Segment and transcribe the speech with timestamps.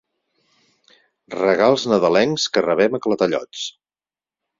[1.35, 3.63] Regals nadalencs que rebem a clatellots.